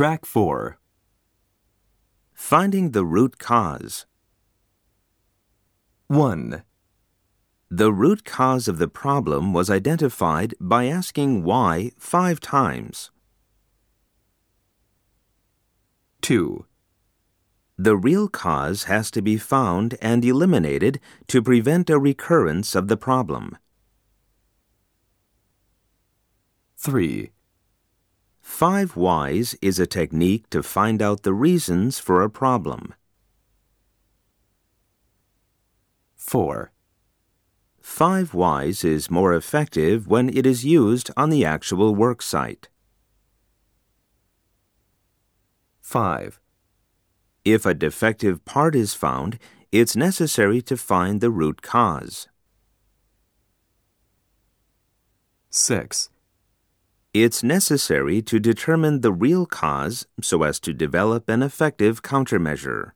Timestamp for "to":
19.10-19.20, 21.26-21.42, 30.50-30.62, 50.62-50.76, 58.22-58.38, 60.60-60.72